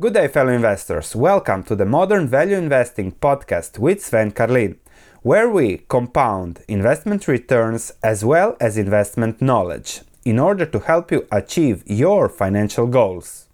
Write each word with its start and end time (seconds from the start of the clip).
Good 0.00 0.14
day, 0.14 0.28
fellow 0.28 0.52
investors. 0.52 1.16
Welcome 1.16 1.64
to 1.64 1.74
the 1.74 1.84
Modern 1.84 2.28
Value 2.28 2.54
Investing 2.54 3.10
podcast 3.10 3.80
with 3.80 4.00
Sven 4.00 4.30
Carlin, 4.30 4.78
where 5.22 5.50
we 5.50 5.78
compound 5.88 6.62
investment 6.68 7.26
returns 7.26 7.90
as 8.00 8.24
well 8.24 8.56
as 8.60 8.78
investment 8.78 9.42
knowledge 9.42 10.02
in 10.24 10.38
order 10.38 10.64
to 10.66 10.78
help 10.78 11.10
you 11.10 11.26
achieve 11.32 11.82
your 11.84 12.28
financial 12.28 12.86
goals. 12.86 13.47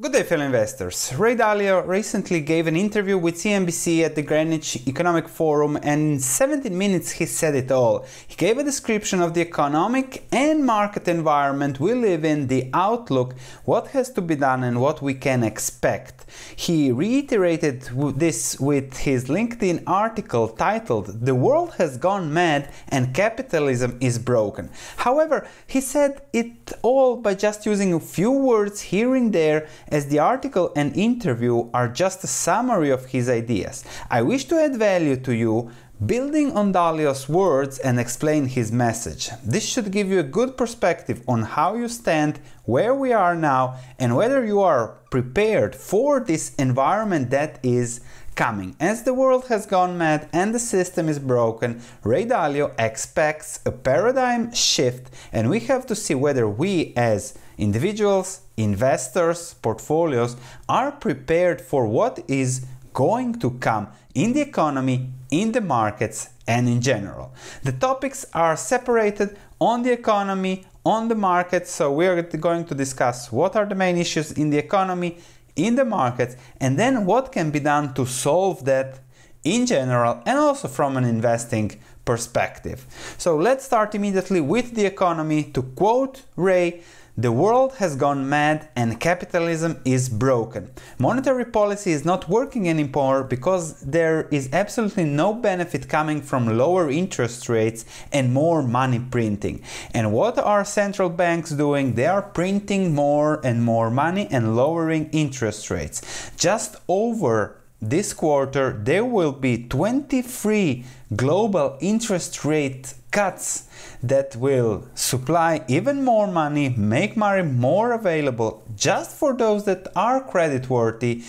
Good 0.00 0.12
day, 0.12 0.22
fellow 0.22 0.44
investors. 0.44 1.12
Ray 1.18 1.34
Dalio 1.34 1.84
recently 1.84 2.40
gave 2.40 2.68
an 2.68 2.76
interview 2.76 3.18
with 3.18 3.34
CNBC 3.34 4.04
at 4.04 4.14
the 4.14 4.22
Greenwich 4.22 4.86
Economic 4.86 5.28
Forum, 5.28 5.76
and 5.82 6.12
in 6.12 6.20
17 6.20 6.78
minutes 6.78 7.10
he 7.10 7.26
said 7.26 7.56
it 7.56 7.72
all. 7.72 8.06
He 8.28 8.36
gave 8.36 8.58
a 8.58 8.62
description 8.62 9.20
of 9.20 9.34
the 9.34 9.40
economic 9.40 10.24
and 10.30 10.64
market 10.64 11.08
environment 11.08 11.80
we 11.80 11.94
live 11.94 12.24
in, 12.24 12.46
the 12.46 12.70
outlook, 12.72 13.34
what 13.64 13.88
has 13.88 14.08
to 14.10 14.20
be 14.20 14.36
done, 14.36 14.62
and 14.62 14.80
what 14.80 15.02
we 15.02 15.14
can 15.14 15.42
expect. 15.42 16.26
He 16.54 16.92
reiterated 16.92 17.90
this 18.16 18.60
with 18.60 18.98
his 18.98 19.24
LinkedIn 19.24 19.82
article 19.84 20.46
titled 20.46 21.26
The 21.26 21.34
World 21.34 21.74
Has 21.78 21.96
Gone 21.96 22.32
Mad 22.32 22.70
and 22.86 23.12
Capitalism 23.12 23.98
is 24.00 24.20
Broken. 24.20 24.70
However, 24.98 25.48
he 25.66 25.80
said 25.80 26.22
it 26.32 26.72
all 26.82 27.16
by 27.16 27.34
just 27.34 27.66
using 27.66 27.92
a 27.92 27.98
few 27.98 28.30
words 28.30 28.80
here 28.80 29.16
and 29.16 29.32
there 29.32 29.66
as 29.88 30.06
the 30.06 30.18
article 30.18 30.72
and 30.76 30.96
interview 30.96 31.70
are 31.72 31.88
just 31.88 32.24
a 32.24 32.26
summary 32.26 32.90
of 32.90 33.06
his 33.06 33.28
ideas. 33.28 33.84
I 34.10 34.22
wish 34.22 34.44
to 34.46 34.60
add 34.60 34.76
value 34.76 35.16
to 35.16 35.34
you 35.34 35.70
building 36.04 36.52
on 36.52 36.72
Dalio's 36.72 37.28
words 37.28 37.78
and 37.78 37.98
explain 37.98 38.46
his 38.46 38.70
message. 38.70 39.30
This 39.44 39.68
should 39.68 39.90
give 39.90 40.08
you 40.08 40.20
a 40.20 40.34
good 40.38 40.56
perspective 40.56 41.22
on 41.26 41.42
how 41.42 41.74
you 41.74 41.88
stand, 41.88 42.38
where 42.64 42.94
we 42.94 43.12
are 43.12 43.34
now, 43.34 43.76
and 43.98 44.14
whether 44.14 44.44
you 44.44 44.60
are 44.60 44.98
prepared 45.10 45.74
for 45.74 46.20
this 46.20 46.54
environment 46.54 47.30
that 47.30 47.58
is 47.64 48.00
coming. 48.36 48.76
As 48.78 49.02
the 49.02 49.14
world 49.14 49.48
has 49.48 49.66
gone 49.66 49.98
mad 49.98 50.28
and 50.32 50.54
the 50.54 50.60
system 50.60 51.08
is 51.08 51.18
broken, 51.18 51.82
Ray 52.04 52.24
Dalio 52.24 52.72
expects 52.78 53.58
a 53.66 53.72
paradigm 53.72 54.54
shift, 54.54 55.12
and 55.32 55.50
we 55.50 55.58
have 55.60 55.84
to 55.86 55.96
see 55.96 56.14
whether 56.14 56.48
we 56.48 56.92
as 56.94 57.36
individuals, 57.56 58.42
investors, 58.58 59.54
portfolios 59.62 60.36
are 60.68 60.92
prepared 60.92 61.60
for 61.60 61.86
what 61.86 62.18
is 62.28 62.66
going 62.92 63.38
to 63.38 63.50
come 63.52 63.88
in 64.14 64.32
the 64.32 64.40
economy, 64.40 65.10
in 65.30 65.52
the 65.52 65.60
markets, 65.60 66.30
and 66.46 66.68
in 66.68 66.80
general. 66.80 67.32
The 67.62 67.72
topics 67.72 68.26
are 68.34 68.56
separated 68.56 69.36
on 69.60 69.82
the 69.82 69.92
economy, 69.92 70.66
on 70.84 71.08
the 71.08 71.14
market, 71.14 71.68
so 71.68 71.92
we 71.92 72.06
are 72.06 72.20
going 72.22 72.64
to 72.64 72.74
discuss 72.74 73.30
what 73.30 73.54
are 73.54 73.66
the 73.66 73.74
main 73.74 73.96
issues 73.96 74.32
in 74.32 74.50
the 74.50 74.58
economy, 74.58 75.18
in 75.54 75.76
the 75.76 75.84
markets, 75.84 76.36
and 76.60 76.78
then 76.78 77.04
what 77.04 77.30
can 77.32 77.50
be 77.50 77.60
done 77.60 77.94
to 77.94 78.06
solve 78.06 78.64
that 78.64 79.00
in 79.44 79.66
general 79.66 80.22
and 80.26 80.38
also 80.38 80.68
from 80.68 80.96
an 80.96 81.04
investing 81.04 81.78
perspective. 82.04 82.86
So 83.18 83.36
let's 83.36 83.64
start 83.64 83.94
immediately 83.94 84.40
with 84.40 84.74
the 84.74 84.86
economy. 84.86 85.44
To 85.52 85.62
quote 85.62 86.22
Ray, 86.36 86.82
the 87.18 87.32
world 87.32 87.74
has 87.78 87.96
gone 87.96 88.28
mad 88.28 88.68
and 88.76 89.00
capitalism 89.00 89.80
is 89.84 90.08
broken. 90.08 90.70
Monetary 91.00 91.44
policy 91.44 91.90
is 91.90 92.04
not 92.04 92.28
working 92.28 92.68
anymore 92.68 93.24
because 93.24 93.80
there 93.80 94.28
is 94.30 94.48
absolutely 94.52 95.04
no 95.04 95.34
benefit 95.34 95.88
coming 95.88 96.22
from 96.22 96.56
lower 96.56 96.88
interest 96.88 97.48
rates 97.48 97.84
and 98.12 98.32
more 98.32 98.62
money 98.62 99.00
printing. 99.00 99.60
And 99.92 100.12
what 100.12 100.38
are 100.38 100.64
central 100.64 101.10
banks 101.10 101.50
doing? 101.50 101.94
They 101.94 102.06
are 102.06 102.22
printing 102.22 102.94
more 102.94 103.44
and 103.44 103.64
more 103.64 103.90
money 103.90 104.28
and 104.30 104.54
lowering 104.54 105.10
interest 105.10 105.70
rates. 105.70 106.30
Just 106.36 106.76
over 106.86 107.56
this 107.82 108.12
quarter, 108.12 108.78
there 108.80 109.04
will 109.04 109.32
be 109.32 109.66
23 109.66 110.84
global 111.16 111.78
interest 111.80 112.44
rate 112.44 112.94
cuts 113.10 113.68
that 114.02 114.36
will 114.36 114.86
supply 114.94 115.62
even 115.68 116.04
more 116.04 116.26
money, 116.26 116.68
make 116.70 117.16
money 117.16 117.42
more 117.42 117.92
available 117.92 118.62
just 118.76 119.16
for 119.16 119.36
those 119.36 119.64
that 119.64 119.88
are 119.96 120.22
creditworthy. 120.22 121.24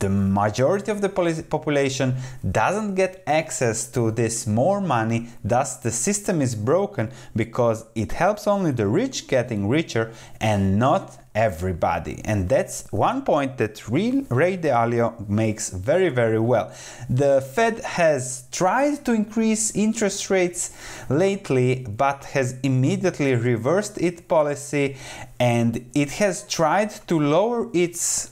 The 0.00 0.10
majority 0.10 0.90
of 0.90 1.00
the 1.00 1.08
population 1.08 2.16
doesn't 2.50 2.94
get 2.94 3.22
access 3.26 3.86
to 3.92 4.10
this 4.10 4.46
more 4.46 4.80
money, 4.80 5.28
thus, 5.42 5.76
the 5.76 5.90
system 5.90 6.42
is 6.42 6.54
broken 6.54 7.10
because 7.34 7.86
it 7.94 8.12
helps 8.12 8.46
only 8.46 8.72
the 8.72 8.86
rich 8.86 9.28
getting 9.28 9.68
richer 9.68 10.12
and 10.40 10.78
not 10.78 11.23
everybody. 11.34 12.20
And 12.24 12.48
that's 12.48 12.86
one 12.92 13.22
point 13.22 13.58
that 13.58 13.88
Ray 13.88 14.56
Dalio 14.56 15.28
makes 15.28 15.70
very, 15.70 16.08
very 16.08 16.38
well. 16.38 16.72
The 17.10 17.40
Fed 17.40 17.80
has 17.80 18.44
tried 18.52 19.04
to 19.04 19.12
increase 19.12 19.74
interest 19.74 20.30
rates 20.30 20.76
lately, 21.08 21.86
but 21.88 22.24
has 22.26 22.56
immediately 22.62 23.34
reversed 23.34 23.98
its 23.98 24.20
policy 24.20 24.96
and 25.40 25.90
it 25.94 26.12
has 26.12 26.46
tried 26.46 26.90
to 27.08 27.18
lower 27.18 27.68
its 27.72 28.30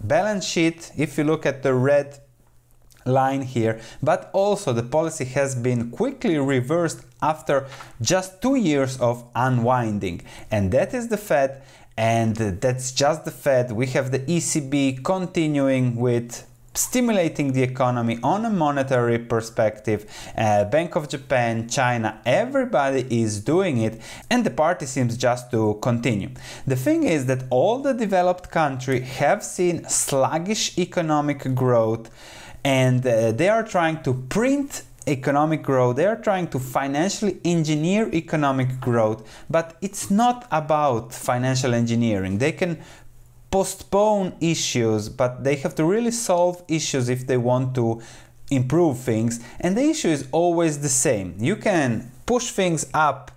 balance 0.00 0.44
sheet. 0.46 0.92
If 0.96 1.18
you 1.18 1.24
look 1.24 1.44
at 1.44 1.62
the 1.62 1.74
red 1.74 2.20
line 3.06 3.42
here, 3.42 3.80
but 4.02 4.30
also 4.32 4.72
the 4.72 4.82
policy 4.82 5.24
has 5.24 5.54
been 5.54 5.90
quickly 5.90 6.38
reversed 6.38 7.04
after 7.20 7.66
just 8.00 8.40
two 8.40 8.54
years 8.54 8.98
of 9.00 9.24
unwinding, 9.34 10.22
and 10.50 10.70
that 10.72 10.94
is 10.94 11.08
the 11.08 11.16
Fed 11.16 11.62
and 11.96 12.36
that's 12.36 12.92
just 12.92 13.24
the 13.24 13.30
Fed. 13.30 13.72
We 13.72 13.86
have 13.88 14.10
the 14.10 14.20
ECB 14.20 15.04
continuing 15.04 15.96
with 15.96 16.46
stimulating 16.74 17.52
the 17.52 17.62
economy 17.62 18.18
on 18.22 18.44
a 18.44 18.50
monetary 18.50 19.18
perspective. 19.18 20.04
Uh, 20.36 20.64
Bank 20.64 20.96
of 20.96 21.08
Japan, 21.08 21.68
China, 21.68 22.20
everybody 22.26 23.06
is 23.10 23.40
doing 23.40 23.78
it, 23.78 24.00
and 24.28 24.44
the 24.44 24.50
party 24.50 24.86
seems 24.86 25.16
just 25.16 25.50
to 25.52 25.78
continue. 25.80 26.30
The 26.66 26.76
thing 26.76 27.04
is 27.04 27.26
that 27.26 27.44
all 27.50 27.78
the 27.78 27.94
developed 27.94 28.50
countries 28.50 29.08
have 29.18 29.42
seen 29.44 29.88
sluggish 29.88 30.76
economic 30.76 31.54
growth, 31.54 32.10
and 32.64 33.06
uh, 33.06 33.32
they 33.32 33.48
are 33.48 33.62
trying 33.62 34.02
to 34.02 34.14
print 34.14 34.82
economic 35.06 35.62
growth. 35.62 35.96
They 35.96 36.06
are 36.06 36.16
trying 36.16 36.48
to 36.48 36.58
financially 36.58 37.40
engineer 37.44 38.08
economic 38.12 38.80
growth, 38.80 39.44
but 39.50 39.76
it's 39.80 40.10
not 40.10 40.46
about 40.50 41.12
financial 41.12 41.74
engineering. 41.74 42.38
They 42.38 42.52
can 42.52 42.82
postpone 43.50 44.34
issues, 44.40 45.08
but 45.08 45.44
they 45.44 45.56
have 45.56 45.74
to 45.76 45.84
really 45.84 46.10
solve 46.10 46.62
issues 46.68 47.08
if 47.08 47.26
they 47.26 47.36
want 47.36 47.74
to 47.76 48.02
improve 48.50 48.98
things. 48.98 49.40
And 49.60 49.76
the 49.76 49.82
issue 49.82 50.08
is 50.08 50.26
always 50.32 50.80
the 50.80 50.88
same. 50.88 51.36
You 51.38 51.56
can 51.56 52.10
push 52.26 52.50
things 52.50 52.86
up 52.92 53.30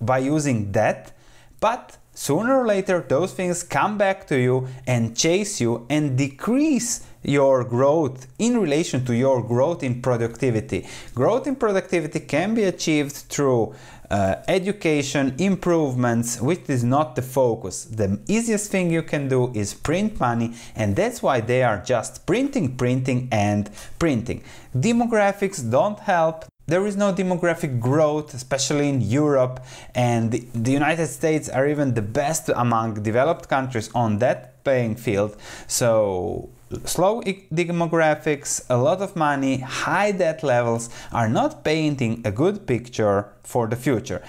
by 0.00 0.18
using 0.18 0.72
debt, 0.72 1.12
but 1.60 1.96
sooner 2.14 2.60
or 2.60 2.66
later 2.66 3.04
those 3.08 3.32
things 3.32 3.62
come 3.62 3.96
back 3.96 4.26
to 4.26 4.36
you 4.36 4.68
and 4.86 5.16
chase 5.16 5.60
you 5.60 5.86
and 5.88 6.18
decrease 6.18 7.06
your 7.22 7.64
growth 7.64 8.26
in 8.38 8.58
relation 8.58 9.04
to 9.04 9.14
your 9.14 9.42
growth 9.42 9.82
in 9.82 10.02
productivity. 10.02 10.86
Growth 11.14 11.46
in 11.46 11.56
productivity 11.56 12.20
can 12.20 12.54
be 12.54 12.64
achieved 12.64 13.12
through 13.12 13.74
uh, 14.12 14.42
education 14.46 15.34
improvements, 15.38 16.38
which 16.40 16.68
is 16.68 16.84
not 16.84 17.16
the 17.16 17.22
focus. 17.22 17.84
The 17.84 18.20
easiest 18.28 18.70
thing 18.70 18.90
you 18.90 19.02
can 19.02 19.28
do 19.28 19.50
is 19.54 19.72
print 19.72 20.20
money, 20.20 20.54
and 20.76 20.94
that's 20.94 21.22
why 21.22 21.40
they 21.40 21.62
are 21.62 21.82
just 21.82 22.26
printing, 22.26 22.76
printing, 22.76 23.28
and 23.32 23.70
printing. 23.98 24.44
Demographics 24.76 25.58
don't 25.68 25.98
help. 25.98 26.44
There 26.66 26.86
is 26.86 26.96
no 26.96 27.12
demographic 27.12 27.80
growth, 27.80 28.34
especially 28.34 28.88
in 28.88 29.00
Europe, 29.00 29.64
and 29.94 30.30
the, 30.30 30.46
the 30.54 30.72
United 30.72 31.06
States 31.06 31.48
are 31.48 31.66
even 31.66 31.94
the 31.94 32.02
best 32.02 32.50
among 32.54 33.02
developed 33.02 33.48
countries 33.48 33.90
on 33.94 34.18
that 34.18 34.62
playing 34.62 34.96
field. 34.96 35.36
So 35.66 36.50
slow 36.84 37.22
demographics, 37.22 38.64
a 38.68 38.76
lot 38.76 39.00
of 39.00 39.16
money, 39.16 39.58
high 39.58 40.12
debt 40.12 40.42
levels 40.42 40.90
are 41.12 41.28
not 41.28 41.64
painting 41.64 42.22
a 42.24 42.30
good 42.30 42.66
picture 42.66 43.28
for 43.42 43.66
the 43.66 43.76
future. 43.76 44.22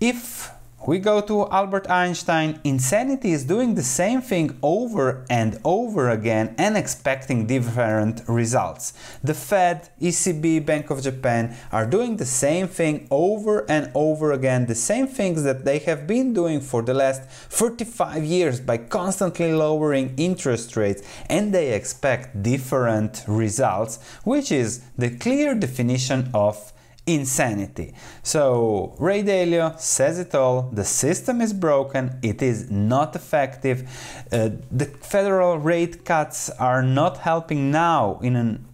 If 0.00 0.50
we 0.88 0.98
go 0.98 1.20
to 1.20 1.46
Albert 1.50 1.90
Einstein. 1.90 2.58
Insanity 2.64 3.32
is 3.32 3.44
doing 3.44 3.74
the 3.74 3.82
same 3.82 4.22
thing 4.22 4.58
over 4.62 5.26
and 5.28 5.60
over 5.62 6.08
again 6.08 6.54
and 6.56 6.78
expecting 6.78 7.46
different 7.46 8.22
results. 8.26 8.94
The 9.22 9.34
Fed, 9.34 9.90
ECB, 10.00 10.64
Bank 10.64 10.88
of 10.88 11.02
Japan 11.02 11.54
are 11.72 11.84
doing 11.84 12.16
the 12.16 12.24
same 12.24 12.68
thing 12.68 13.06
over 13.10 13.70
and 13.70 13.90
over 13.94 14.32
again, 14.32 14.64
the 14.64 14.74
same 14.74 15.06
things 15.06 15.42
that 15.42 15.66
they 15.66 15.78
have 15.80 16.06
been 16.06 16.32
doing 16.32 16.62
for 16.62 16.80
the 16.80 16.94
last 16.94 17.20
35 17.50 18.24
years 18.24 18.58
by 18.58 18.78
constantly 18.78 19.52
lowering 19.52 20.14
interest 20.16 20.74
rates, 20.74 21.02
and 21.28 21.52
they 21.52 21.74
expect 21.74 22.42
different 22.42 23.24
results, 23.28 23.98
which 24.24 24.50
is 24.50 24.80
the 24.96 25.10
clear 25.10 25.54
definition 25.54 26.30
of 26.32 26.72
insanity. 27.08 27.94
So 28.22 28.94
Ray 28.98 29.22
Dalio 29.22 29.78
says 29.80 30.18
it 30.18 30.34
all. 30.34 30.70
The 30.72 30.84
system 30.84 31.40
is 31.40 31.52
broken. 31.52 32.18
It 32.22 32.42
is 32.42 32.70
not 32.70 33.16
effective. 33.16 33.88
Uh, 34.30 34.50
the 34.70 34.84
federal 34.84 35.58
rate 35.58 36.04
cuts 36.04 36.50
are 36.50 36.82
not 36.82 37.18
helping 37.18 37.70
now 37.70 38.20
in 38.22 38.36
an 38.36 38.66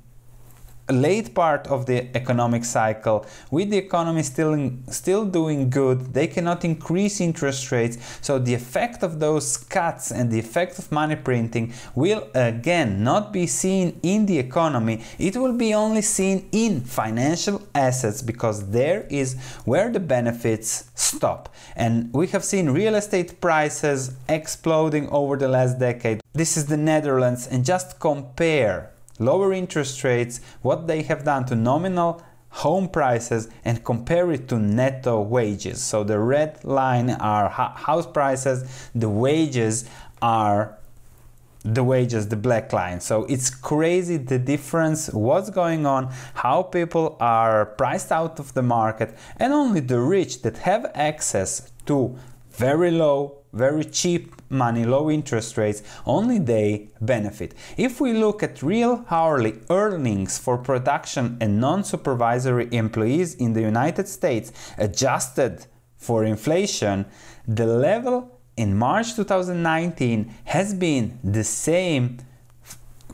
late 0.91 1.35
part 1.35 1.67
of 1.69 1.87
the 1.87 2.15
economic 2.17 2.65
cycle. 2.65 3.27
With 3.51 3.71
the 3.71 3.79
economy 3.79 4.23
still 4.23 4.73
still 4.89 5.25
doing 5.25 5.71
good 5.71 6.15
they 6.15 6.27
cannot 6.27 6.65
increase 6.65 7.21
interest 7.21 7.73
rates. 7.73 7.99
So 8.21 8.39
the 8.39 8.55
effect 8.55 9.03
of 9.03 9.21
those 9.21 9.57
cuts 9.57 10.11
and 10.11 10.31
the 10.31 10.39
effect 10.39 10.79
of 10.79 10.93
money 10.93 11.17
printing 11.17 11.73
will 11.95 12.29
again 12.35 13.03
not 13.03 13.33
be 13.33 13.47
seen 13.47 13.99
in 14.03 14.27
the 14.27 14.39
economy. 14.39 15.03
It 15.19 15.37
will 15.37 15.55
be 15.55 15.75
only 15.75 16.03
seen 16.03 16.49
in 16.53 16.83
financial 16.83 17.63
assets 17.75 18.23
because 18.23 18.71
there 18.71 19.07
is 19.11 19.41
where 19.65 19.91
the 19.91 20.01
benefits 20.01 20.91
stop. 20.95 21.55
And 21.77 22.13
we 22.13 22.27
have 22.29 22.45
seen 22.45 22.71
real 22.71 22.95
estate 22.95 23.41
prices 23.41 24.13
exploding 24.29 25.09
over 25.09 25.37
the 25.37 25.49
last 25.49 25.79
decade. 25.79 26.21
This 26.33 26.57
is 26.57 26.67
the 26.67 26.77
Netherlands. 26.77 27.47
And 27.47 27.65
just 27.65 27.99
compare 27.99 28.94
lower 29.19 29.53
interest 29.53 30.03
rates, 30.05 30.41
what 30.63 30.87
they 30.87 31.03
have 31.03 31.25
done 31.25 31.45
to 31.47 31.55
nominal 31.55 32.23
home 32.49 32.89
prices 32.89 33.49
and 33.65 33.85
compare 33.85 34.31
it 34.31 34.49
to 34.49 34.59
netto 34.59 35.21
wages. 35.21 35.83
So 35.83 36.05
the 36.05 36.19
red 36.19 36.65
line 36.65 37.11
are 37.11 37.49
house 37.49 38.07
prices, 38.07 38.89
the 38.95 39.09
wages 39.09 39.89
are 40.23 40.79
the 41.65 41.83
wages, 41.83 42.29
the 42.29 42.37
black 42.37 42.73
line. 42.73 43.01
So 43.01 43.25
it's 43.25 43.51
crazy 43.51 44.19
the 44.19 44.39
difference, 44.39 45.09
what's 45.09 45.51
going 45.51 45.87
on, 45.87 46.13
how 46.35 46.63
people 46.63 47.17
are 47.21 47.67
priced 47.67 48.13
out 48.13 48.39
of 48.39 48.55
the 48.55 48.63
market, 48.63 49.17
and 49.39 49.53
only 49.53 49.81
the 49.81 49.99
rich 49.99 50.43
that 50.43 50.59
have 50.59 50.91
access 50.95 51.73
to 51.87 52.17
very 52.51 52.91
low 52.91 53.45
very 53.55 53.85
cheap 53.85 54.34
money, 54.49 54.85
low 54.85 55.11
interest 55.11 55.57
rates, 55.57 55.83
only 56.07 56.39
they 56.39 56.89
benefit. 57.01 57.55
If 57.77 58.01
we 58.01 58.13
look 58.13 58.43
at 58.43 58.63
real 58.63 59.05
hourly 59.11 59.61
earnings 59.71 60.39
for 60.39 60.59
production 60.59 61.37
and 61.41 61.61
non 61.61 61.85
supervisory 61.85 62.69
employees 62.73 63.35
in 63.35 63.53
the 63.53 63.63
United 63.63 64.09
States, 64.09 64.53
adjusted 64.79 65.67
for 65.97 66.25
inflation, 66.25 67.07
the 67.47 67.67
level 67.67 68.41
in 68.57 68.77
March 68.77 69.15
2019 69.17 70.33
has 70.45 70.75
been 70.75 71.19
the 71.25 71.45
same 71.45 72.19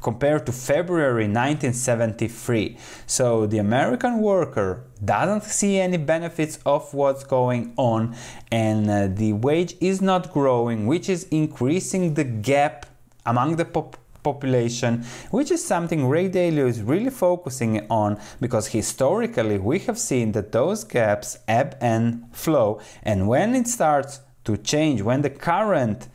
compared 0.01 0.47
to 0.47 0.53
February 0.53 1.25
1973. 1.25 2.77
So 3.07 3.47
the 3.47 3.59
American 3.59 4.19
worker 4.19 4.85
doesn't 5.05 5.45
see 5.45 5.79
any 5.79 5.97
benefits 5.97 6.59
of 6.67 6.93
what's 6.93 7.25
going 7.25 7.73
on 7.77 8.15
and 8.51 8.91
uh, 8.91 9.09
the 9.09 9.33
wage 9.33 9.75
is 9.81 10.01
not 10.01 10.33
growing, 10.33 10.87
which 10.87 11.09
is 11.09 11.25
increasing 11.25 12.15
the 12.15 12.25
gap 12.25 12.87
among 13.27 13.57
the 13.57 13.65
pop- 13.65 13.97
population, 14.23 15.05
which 15.31 15.51
is 15.51 15.65
something 15.65 16.07
Ray 16.07 16.29
Dalio 16.29 16.69
is 16.69 16.83
really 16.83 17.11
focusing 17.11 17.87
on 17.89 18.21
because 18.41 18.69
historically 18.69 19.59
we 19.59 19.79
have 19.81 19.99
seen 19.99 20.33
that 20.33 20.53
those 20.53 20.85
gaps 20.85 21.39
ebb 21.49 21.77
and 21.81 22.25
flow 22.33 22.81
and 23.03 23.29
when 23.29 23.55
it 23.55 23.67
starts 23.67 24.21
to 24.45 24.57
change, 24.57 25.03
when 25.03 25.23
the 25.23 25.31
current 25.31 26.09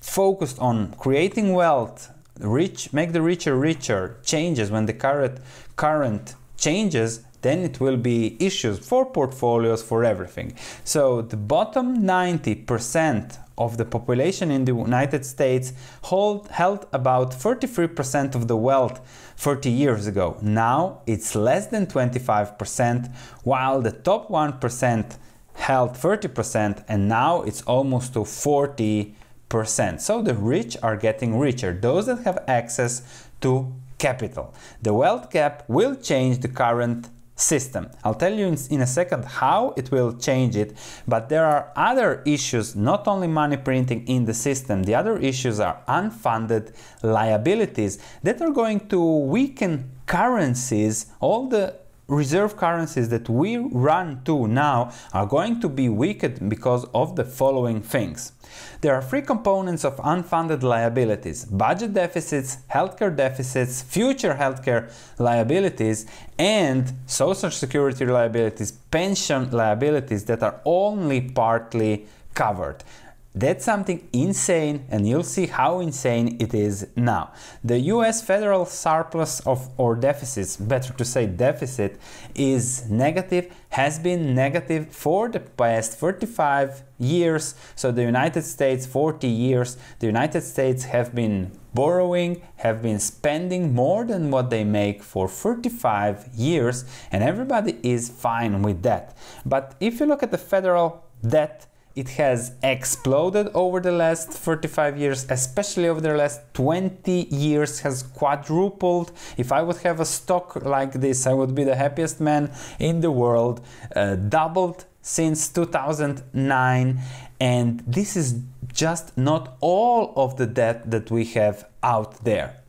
focused 0.00 0.58
on 0.58 0.92
creating 0.94 1.52
wealth 1.52 2.10
rich 2.38 2.90
make 2.92 3.12
the 3.12 3.20
richer 3.20 3.54
richer 3.54 4.16
changes 4.24 4.70
when 4.70 4.86
the 4.86 4.94
current 4.94 5.38
current 5.76 6.34
changes 6.56 7.20
then 7.42 7.60
it 7.60 7.80
will 7.80 7.96
be 7.96 8.36
issues 8.38 8.78
for 8.78 9.04
portfolios 9.06 9.82
for 9.82 10.04
everything 10.04 10.54
so 10.84 11.22
the 11.22 11.36
bottom 11.36 11.98
90% 11.98 13.38
of 13.60 13.76
the 13.76 13.84
population 13.84 14.50
in 14.50 14.64
the 14.64 14.74
United 14.74 15.24
States 15.24 15.74
hold, 16.04 16.48
held 16.48 16.86
about 16.92 17.30
33% 17.32 18.34
of 18.34 18.48
the 18.48 18.56
wealth 18.56 19.00
30 19.36 19.70
years 19.70 20.06
ago. 20.06 20.38
Now 20.40 21.02
it's 21.06 21.34
less 21.34 21.66
than 21.66 21.86
25%, 21.86 23.14
while 23.44 23.82
the 23.82 23.92
top 23.92 24.30
1% 24.30 25.18
held 25.52 25.90
30%, 25.90 26.84
and 26.88 27.06
now 27.06 27.42
it's 27.42 27.60
almost 27.62 28.14
to 28.14 28.24
40 28.24 29.14
percent. 29.50 30.00
So 30.00 30.22
the 30.22 30.34
rich 30.34 30.76
are 30.82 30.96
getting 30.96 31.38
richer, 31.38 31.72
those 31.72 32.06
that 32.06 32.20
have 32.20 32.38
access 32.48 33.02
to 33.42 33.70
capital. 33.98 34.54
The 34.80 34.94
wealth 34.94 35.30
gap 35.30 35.64
will 35.68 35.96
change 35.96 36.38
the 36.38 36.48
current 36.48 37.08
system. 37.40 37.90
I'll 38.04 38.14
tell 38.14 38.32
you 38.32 38.46
in, 38.46 38.58
in, 38.70 38.80
a 38.80 38.86
second 38.86 39.24
how 39.24 39.74
it 39.76 39.90
will 39.90 40.12
change 40.16 40.56
it, 40.56 40.76
but 41.08 41.28
there 41.28 41.46
are 41.46 41.72
other 41.74 42.22
issues, 42.26 42.76
not 42.76 43.08
only 43.08 43.28
money 43.28 43.56
printing 43.56 44.06
in 44.06 44.24
the 44.24 44.34
system, 44.34 44.82
the 44.82 44.94
other 44.94 45.16
issues 45.18 45.58
are 45.60 45.80
unfunded 45.88 46.74
liabilities 47.02 47.98
that 48.22 48.40
are 48.42 48.50
going 48.50 48.80
to 48.88 49.00
weaken 49.02 49.90
currencies, 50.06 51.06
all 51.20 51.48
the 51.48 51.74
reserve 52.10 52.56
currencies 52.56 53.08
that 53.08 53.28
we 53.28 53.56
run 53.56 54.22
to 54.24 54.48
now 54.48 54.92
are 55.12 55.26
going 55.26 55.60
to 55.60 55.68
be 55.68 55.88
weakened 55.88 56.50
because 56.50 56.84
of 56.92 57.14
the 57.16 57.24
following 57.24 57.80
things. 57.80 58.32
There 58.80 58.94
are 58.94 59.02
three 59.02 59.22
components 59.22 59.84
of 59.84 59.96
unfunded 59.98 60.62
liabilities 60.62 61.44
budget 61.44 61.94
deficits, 61.94 62.58
healthcare 62.70 63.14
deficits, 63.14 63.80
future 63.80 64.34
healthcare 64.34 64.92
liabilities, 65.18 66.06
and 66.38 66.92
social 67.06 67.50
security 67.50 68.04
liabilities, 68.06 68.72
pension 68.72 69.50
liabilities 69.50 70.24
that 70.24 70.42
are 70.42 70.60
only 70.64 71.20
partly 71.20 72.06
covered. 72.34 72.82
That's 73.32 73.64
something 73.64 74.08
insane, 74.12 74.86
and 74.88 75.06
you'll 75.06 75.22
see 75.22 75.46
how 75.46 75.78
insane 75.78 76.36
it 76.40 76.52
is 76.52 76.88
now. 76.96 77.32
The 77.62 77.78
US 77.94 78.22
federal 78.22 78.66
surplus 78.66 79.38
of 79.46 79.70
or 79.76 79.94
deficits, 79.94 80.56
better 80.56 80.92
to 80.94 81.04
say 81.04 81.26
deficit, 81.26 82.00
is 82.34 82.90
negative, 82.90 83.54
has 83.68 84.00
been 84.00 84.34
negative 84.34 84.88
for 84.90 85.28
the 85.28 85.38
past 85.38 85.92
35 85.92 86.82
years. 86.98 87.54
So 87.76 87.92
the 87.92 88.02
United 88.02 88.42
States 88.42 88.84
40 88.84 89.28
years, 89.28 89.76
the 90.00 90.06
United 90.06 90.42
States 90.42 90.84
have 90.86 91.14
been 91.14 91.52
borrowing, 91.72 92.42
have 92.56 92.82
been 92.82 92.98
spending 92.98 93.72
more 93.72 94.04
than 94.04 94.32
what 94.32 94.50
they 94.50 94.64
make 94.64 95.04
for 95.04 95.28
35 95.28 96.30
years, 96.34 96.84
and 97.12 97.22
everybody 97.22 97.78
is 97.84 98.08
fine 98.08 98.60
with 98.62 98.82
that. 98.82 99.16
But 99.46 99.76
if 99.78 100.00
you 100.00 100.06
look 100.06 100.24
at 100.24 100.32
the 100.32 100.38
federal 100.38 101.04
debt 101.24 101.66
it 101.96 102.10
has 102.10 102.52
exploded 102.62 103.48
over 103.54 103.80
the 103.80 103.92
last 103.92 104.30
35 104.30 104.96
years 104.98 105.26
especially 105.28 105.88
over 105.88 106.00
the 106.00 106.14
last 106.14 106.40
20 106.54 107.26
years 107.30 107.80
has 107.80 108.02
quadrupled. 108.02 109.12
If 109.36 109.52
i 109.52 109.62
would 109.62 109.78
have 109.78 110.00
a 110.00 110.04
stock 110.04 110.56
like 110.64 110.92
this 110.92 111.26
i 111.26 111.32
would 111.32 111.54
be 111.54 111.64
the 111.64 111.76
happiest 111.76 112.20
man 112.20 112.52
in 112.78 113.00
the 113.00 113.10
world. 113.10 113.60
Uh, 113.94 114.16
doubled 114.16 114.84
since 115.02 115.48
2009 115.48 117.00
and 117.40 117.82
this 117.86 118.16
is 118.16 118.40
just 118.72 119.16
not 119.16 119.56
all 119.60 120.12
of 120.16 120.36
the 120.36 120.46
debt 120.46 120.90
that 120.90 121.10
we 121.10 121.24
have 121.24 121.66
out 121.82 122.24
there 122.24 122.59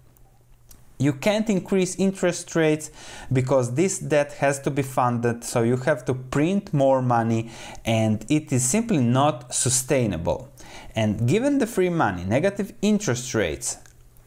you 1.01 1.13
can't 1.13 1.49
increase 1.49 1.95
interest 1.95 2.55
rates 2.55 2.91
because 3.33 3.73
this 3.73 3.99
debt 3.99 4.33
has 4.33 4.59
to 4.61 4.69
be 4.69 4.83
funded, 4.83 5.43
so 5.43 5.63
you 5.63 5.77
have 5.77 6.05
to 6.05 6.13
print 6.13 6.73
more 6.73 7.01
money, 7.01 7.49
and 7.83 8.25
it 8.29 8.51
is 8.51 8.63
simply 8.63 8.99
not 8.99 9.53
sustainable. 9.53 10.49
And 10.95 11.27
given 11.27 11.57
the 11.57 11.67
free 11.67 11.89
money, 11.89 12.23
negative 12.23 12.73
interest 12.81 13.33
rates, 13.33 13.77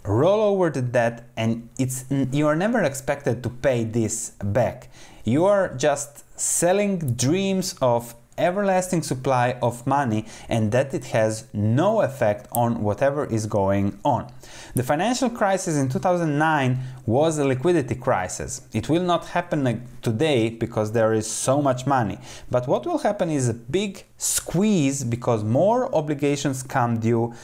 roll 0.05 0.41
over 0.41 0.69
the 0.71 0.83
debt, 0.83 1.29
and 1.37 1.69
it's 1.79 2.05
you 2.11 2.47
are 2.47 2.57
never 2.57 2.83
expected 2.83 3.43
to 3.43 3.51
pay 3.51 3.85
this 3.85 4.31
back. 4.43 4.91
You 5.25 5.47
are 5.47 5.75
just 5.75 6.25
selling 6.39 6.99
dreams 7.15 7.77
of 7.81 8.15
everlasting 8.39 9.03
supply 9.03 9.57
of 9.63 9.87
money 9.87 10.27
and 10.49 10.73
that 10.73 10.93
it 10.95 11.07
has 11.07 11.47
no 11.53 12.03
effect 12.03 12.49
on 12.53 12.83
whatever 12.83 13.25
is 13.27 13.47
going 13.47 13.99
on. 14.05 14.33
The 14.75 14.83
financial 14.83 15.31
crisis 15.31 15.77
in 15.77 15.89
2009 15.89 16.79
was 17.07 17.39
a 17.39 17.47
liquidity 17.47 17.95
crisis. 17.95 18.63
It 18.73 18.89
will 18.89 19.03
not 19.03 19.27
happen 19.27 19.87
today 20.03 20.51
because 20.51 20.93
there 20.93 21.13
is 21.13 21.31
so 21.31 21.63
much 21.63 21.87
money. 21.87 22.19
But 22.51 22.67
what 22.67 22.87
will 22.87 22.99
happen 22.99 23.31
is 23.31 23.49
a 23.49 23.55
big 23.55 24.05
squeeze 24.17 25.05
because 25.05 25.45
more 25.45 25.95
obligations 25.95 26.63
come 26.63 26.99
due, 26.99 27.35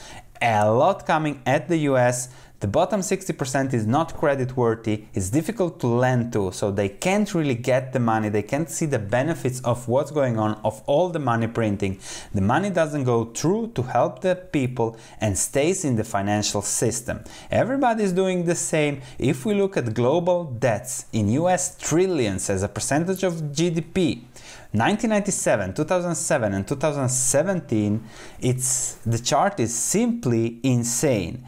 a 0.41 0.69
lot 0.71 1.05
coming 1.05 1.41
at 1.45 1.67
the 1.67 1.77
US 1.91 2.29
the 2.61 2.67
bottom 2.67 3.01
60% 3.01 3.73
is 3.73 3.87
not 3.87 4.15
credit 4.15 4.55
worthy, 4.55 5.05
it's 5.15 5.31
difficult 5.31 5.79
to 5.79 5.87
lend 5.87 6.31
to, 6.33 6.51
so 6.51 6.69
they 6.69 6.89
can't 6.89 7.33
really 7.33 7.55
get 7.55 7.91
the 7.91 7.99
money, 7.99 8.29
they 8.29 8.43
can't 8.43 8.69
see 8.69 8.85
the 8.85 8.99
benefits 8.99 9.59
of 9.61 9.87
what's 9.87 10.11
going 10.11 10.37
on, 10.37 10.61
of 10.63 10.83
all 10.85 11.09
the 11.09 11.17
money 11.17 11.47
printing. 11.47 11.99
The 12.35 12.41
money 12.41 12.69
doesn't 12.69 13.03
go 13.03 13.25
through 13.25 13.71
to 13.73 13.81
help 13.81 14.21
the 14.21 14.35
people 14.35 14.95
and 15.19 15.35
stays 15.35 15.83
in 15.83 15.95
the 15.95 16.03
financial 16.03 16.61
system. 16.61 17.23
Everybody's 17.49 18.11
doing 18.11 18.45
the 18.45 18.55
same. 18.55 19.01
If 19.17 19.43
we 19.43 19.55
look 19.55 19.75
at 19.75 19.95
global 19.95 20.43
debts 20.45 21.05
in 21.11 21.29
US 21.29 21.75
trillions 21.79 22.47
as 22.51 22.61
a 22.61 22.69
percentage 22.69 23.23
of 23.23 23.33
GDP, 23.57 24.21
1997, 24.73 25.73
2007 25.73 26.53
and 26.53 26.67
2017, 26.67 28.03
it's 28.39 28.93
the 29.05 29.19
chart 29.19 29.59
is 29.59 29.75
simply 29.75 30.59
insane. 30.63 31.43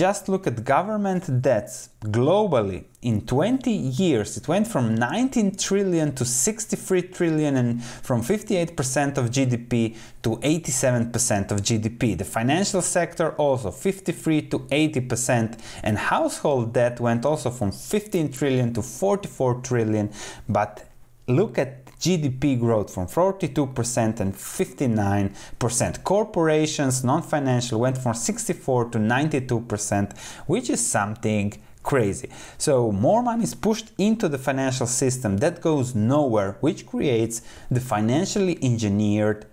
Just 0.00 0.30
look 0.30 0.46
at 0.46 0.64
government 0.64 1.42
debts 1.42 1.90
globally. 2.02 2.84
In 3.02 3.26
20 3.26 3.70
years, 3.70 4.38
it 4.38 4.48
went 4.48 4.66
from 4.66 4.94
19 4.94 5.56
trillion 5.56 6.14
to 6.14 6.24
63 6.24 7.02
trillion 7.02 7.54
and 7.58 7.84
from 7.84 8.22
58% 8.22 9.18
of 9.18 9.26
GDP 9.26 9.94
to 10.22 10.38
87% 10.38 11.50
of 11.50 11.60
GDP. 11.60 12.16
The 12.16 12.24
financial 12.24 12.80
sector 12.80 13.32
also 13.32 13.70
53 13.70 14.48
to 14.48 14.60
80%, 14.60 15.58
and 15.82 15.98
household 15.98 16.72
debt 16.72 16.98
went 16.98 17.26
also 17.26 17.50
from 17.50 17.70
15 17.70 18.32
trillion 18.32 18.72
to 18.72 18.80
44 18.80 19.60
trillion. 19.60 20.10
But 20.48 20.88
look 21.28 21.58
at 21.58 21.89
GDP 22.00 22.58
growth 22.58 22.92
from 22.92 23.06
42% 23.06 24.20
and 24.20 24.34
59%. 24.34 26.04
Corporations, 26.04 27.04
non-financial, 27.04 27.78
went 27.78 27.98
from 27.98 28.14
64 28.14 28.90
to 28.90 28.98
92%, 28.98 30.18
which 30.46 30.70
is 30.70 30.84
something 30.84 31.52
crazy. 31.82 32.30
So 32.58 32.90
more 32.92 33.22
money 33.22 33.44
is 33.44 33.54
pushed 33.54 33.92
into 33.98 34.28
the 34.28 34.38
financial 34.38 34.86
system 34.86 35.38
that 35.38 35.60
goes 35.60 35.94
nowhere, 35.94 36.56
which 36.60 36.86
creates 36.86 37.42
the 37.70 37.80
financially 37.80 38.58
engineered 38.62 39.46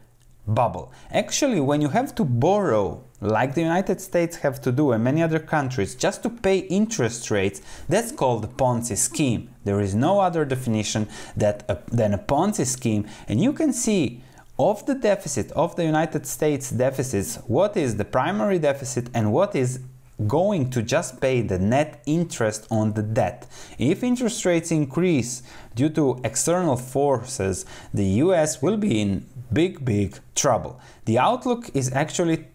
bubble. 0.48 0.92
Actually, 1.12 1.60
when 1.60 1.82
you 1.82 1.90
have 1.90 2.16
to 2.16 2.24
borrow 2.24 3.04
like 3.22 3.56
the 3.56 3.62
United 3.62 4.00
States 4.00 4.38
have 4.38 4.62
to 4.62 4.72
do 4.72 4.92
and 4.92 5.04
many 5.04 5.24
other 5.24 5.40
countries 5.40 5.96
just 5.96 6.24
to 6.24 6.30
pay 6.30 6.60
interest 6.60 7.32
rates, 7.32 7.62
that's 7.90 8.12
called 8.12 8.44
a 8.46 8.48
Ponzi 8.48 8.96
scheme. 8.98 9.50
There 9.64 9.82
is 9.82 9.96
no 9.96 10.20
other 10.20 10.46
definition 10.46 11.08
that 11.36 11.64
a, 11.68 11.80
than 11.92 12.14
a 12.14 12.18
Ponzi 12.18 12.66
scheme, 12.66 13.08
and 13.28 13.42
you 13.42 13.54
can 13.54 13.74
see 13.74 14.22
of 14.60 14.86
the 14.86 14.96
deficit 14.96 15.52
of 15.52 15.76
the 15.76 15.86
United 15.86 16.26
States 16.26 16.72
deficits, 16.72 17.36
what 17.48 17.78
is 17.78 17.98
the 17.98 18.06
primary 18.06 18.60
deficit 18.60 19.10
and 19.14 19.32
what 19.32 19.56
is 19.56 19.80
going 20.26 20.70
to 20.72 20.82
just 20.82 21.22
pay 21.22 21.42
the 21.42 21.60
net 21.60 22.02
interest 22.08 22.66
on 22.72 22.94
the 22.94 23.04
debt. 23.04 23.48
If 23.78 24.04
interest 24.04 24.44
rates 24.46 24.72
increase 24.72 25.44
due 25.76 25.90
to 25.90 26.20
external 26.24 26.76
forces, 26.76 27.66
the 27.94 28.06
US 28.24 28.62
will 28.62 28.78
be 28.78 29.00
in 29.00 29.28
big, 29.54 29.86
big 29.86 30.18
trouble. 30.34 30.80
The 31.06 31.20
outlook 31.20 31.70
is 31.76 31.92
actually 31.94 32.48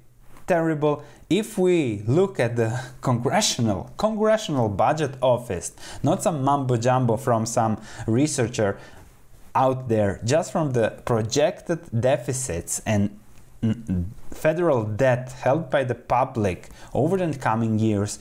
terrible. 0.53 1.03
If 1.31 1.57
we 1.57 2.03
look 2.19 2.39
at 2.47 2.53
the 2.57 2.71
congressional 3.09 3.81
congressional 4.07 4.69
budget 4.85 5.13
office 5.35 5.67
not 6.09 6.19
some 6.27 6.39
mumbo 6.47 6.77
jumbo 6.87 7.15
from 7.27 7.41
some 7.59 7.75
researcher 8.07 8.71
out 9.65 9.81
there 9.93 10.13
just 10.33 10.49
from 10.55 10.67
the 10.77 10.87
projected 11.11 11.81
deficits 12.09 12.73
and 12.93 13.03
federal 14.47 14.81
debt 15.05 15.25
held 15.45 15.65
by 15.71 15.83
the 15.91 15.99
public 16.17 16.59
over 16.93 17.15
the 17.17 17.39
coming 17.49 17.75
years 17.79 18.19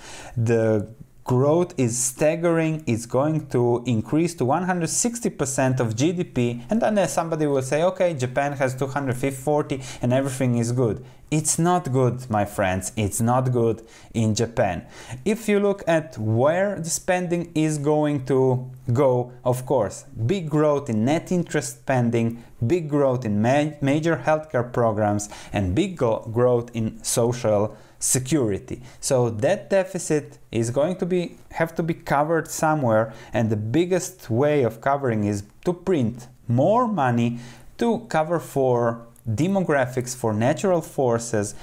the 0.51 0.87
growth 1.23 1.71
is 1.77 1.97
staggering. 1.97 2.83
It's 2.87 3.05
going 3.05 3.47
to 3.55 3.83
increase 3.85 4.33
to 4.39 4.43
160% 4.43 5.79
of 5.79 5.87
gdp 6.01 6.37
and 6.69 6.81
then 6.81 6.97
uh, 6.97 7.07
somebody 7.07 7.45
will 7.51 7.61
say 7.71 7.79
okay 7.83 8.09
japan 8.25 8.53
has 8.53 8.75
240 8.75 9.81
and 10.01 10.13
everything 10.13 10.57
is 10.57 10.71
good 10.83 10.97
it's 11.31 11.57
not 11.57 11.91
good, 11.93 12.29
my 12.29 12.43
friends. 12.43 12.91
It's 12.97 13.21
not 13.21 13.53
good 13.53 13.81
in 14.13 14.35
Japan. 14.35 14.85
If 15.23 15.47
you 15.47 15.61
look 15.61 15.81
at 15.87 16.17
where 16.17 16.77
the 16.77 16.89
spending 16.89 17.53
is 17.55 17.77
going 17.77 18.25
to 18.25 18.69
go, 18.91 19.31
of 19.45 19.65
course, 19.65 20.03
big 20.25 20.49
growth 20.49 20.89
in 20.89 21.05
net 21.05 21.31
interest 21.31 21.79
spending, 21.79 22.43
big 22.67 22.89
growth 22.89 23.23
in 23.23 23.41
ma- 23.41 23.71
major 23.79 24.17
healthcare 24.17 24.71
programs, 24.73 25.29
and 25.53 25.73
big 25.73 25.95
growth 25.95 26.69
in 26.73 27.01
social 27.01 27.77
security. 27.97 28.81
So 28.99 29.29
that 29.29 29.69
deficit 29.69 30.37
is 30.51 30.69
going 30.69 30.97
to 30.97 31.05
be 31.05 31.37
have 31.51 31.73
to 31.75 31.83
be 31.83 31.93
covered 31.93 32.49
somewhere, 32.49 33.13
and 33.31 33.49
the 33.49 33.55
biggest 33.55 34.29
way 34.29 34.63
of 34.63 34.81
covering 34.81 35.23
is 35.23 35.43
to 35.63 35.71
print 35.71 36.27
more 36.47 36.87
money 36.87 37.39
to 37.77 37.99
cover 38.09 38.39
for 38.39 39.07
demographics, 39.35 40.15
for 40.15 40.33
natural 40.33 40.81
forces, 40.81 41.55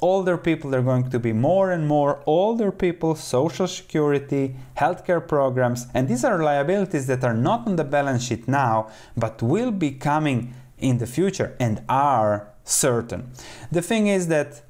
older 0.00 0.36
people 0.36 0.74
are 0.74 0.82
going 0.82 1.10
to 1.10 1.18
be 1.18 1.32
more 1.32 1.70
and 1.70 1.86
more 1.86 2.22
older 2.26 2.72
people, 2.72 3.14
social 3.14 3.66
security, 3.66 4.56
healthcare 4.76 5.26
programs, 5.26 5.86
and 5.94 6.08
these 6.08 6.24
are 6.24 6.42
liabilities 6.42 7.06
that 7.06 7.22
are 7.24 7.34
not 7.34 7.66
on 7.66 7.76
the 7.76 7.84
balance 7.84 8.24
sheet 8.24 8.48
now, 8.48 8.90
but 9.16 9.42
will 9.42 9.70
be 9.70 9.90
coming 9.90 10.54
in 10.78 10.98
the 10.98 11.06
future 11.06 11.56
and 11.60 11.82
are 11.88 12.48
certain. 12.64 13.30
The 13.70 13.82
thing 13.82 14.06
is 14.06 14.28
that 14.28 14.62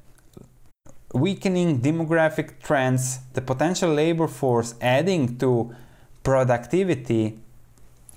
weakening 1.13 1.81
demographic 1.81 2.59
trends, 2.61 3.19
the 3.33 3.41
potential 3.41 3.93
labor 3.93 4.27
force 4.27 4.75
adding 4.81 5.37
to 5.37 5.73
productivity 6.23 7.39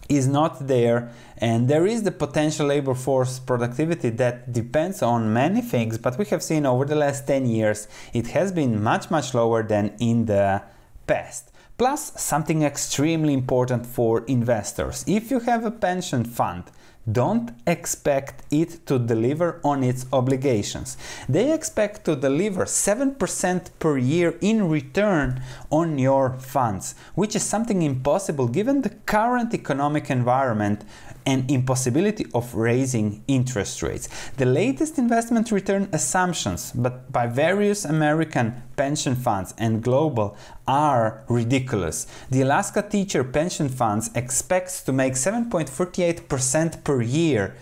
is 0.08 0.26
not 0.26 0.66
there 0.66 1.10
and 1.38 1.68
there 1.68 1.86
is 1.86 2.02
the 2.02 2.10
potential 2.10 2.66
labor 2.66 2.94
force 2.94 3.38
productivity 3.38 4.10
that 4.10 4.52
depends 4.52 5.02
on 5.02 5.32
many 5.32 5.60
things 5.60 5.98
but 5.98 6.18
we 6.18 6.24
have 6.26 6.42
seen 6.42 6.66
over 6.66 6.84
the 6.84 6.94
last 6.94 7.26
10 7.26 7.46
years 7.46 7.88
it 8.12 8.28
has 8.28 8.52
been 8.52 8.82
much 8.82 9.10
much 9.10 9.34
lower 9.34 9.62
than 9.62 9.92
in 9.98 10.26
the 10.26 10.62
past 11.06 11.50
plus 11.76 12.12
something 12.20 12.62
extremely 12.62 13.32
important 13.32 13.84
for 13.86 14.24
investors 14.26 15.04
if 15.06 15.30
you 15.30 15.40
have 15.40 15.64
a 15.64 15.70
pension 15.70 16.24
fund 16.24 16.64
don't 17.10 17.50
expect 17.66 18.42
it 18.50 18.86
to 18.86 18.98
deliver 18.98 19.60
on 19.62 19.84
its 19.84 20.06
obligations. 20.12 20.96
They 21.28 21.52
expect 21.52 22.04
to 22.06 22.16
deliver 22.16 22.64
7% 22.64 23.70
per 23.78 23.98
year 23.98 24.38
in 24.40 24.68
return 24.70 25.42
on 25.70 25.98
your 25.98 26.38
funds, 26.38 26.94
which 27.14 27.36
is 27.36 27.42
something 27.42 27.82
impossible 27.82 28.48
given 28.48 28.80
the 28.80 28.90
current 28.90 29.52
economic 29.52 30.10
environment 30.10 30.84
and 31.26 31.50
impossibility 31.50 32.26
of 32.34 32.54
raising 32.54 33.22
interest 33.26 33.82
rates. 33.82 34.08
The 34.36 34.44
latest 34.44 34.98
investment 34.98 35.50
return 35.50 35.88
assumptions, 35.92 36.72
but 36.72 37.10
by 37.12 37.26
various 37.26 37.84
American 37.84 38.62
pension 38.76 39.14
funds 39.14 39.54
and 39.58 39.82
global, 39.82 40.36
are 40.66 41.24
ridiculous. 41.28 42.06
The 42.30 42.42
Alaska 42.42 42.82
Teacher 42.82 43.24
Pension 43.24 43.68
Funds 43.68 44.10
expects 44.14 44.82
to 44.82 44.92
make 44.92 45.14
7.48% 45.14 46.84
per 46.84 47.00
year 47.02 47.54